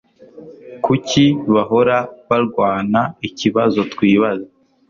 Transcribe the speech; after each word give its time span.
Kuki 0.85 1.23
bahora 1.53 1.97
barwanaikibazo 2.27 3.79
twibaza 3.93 4.47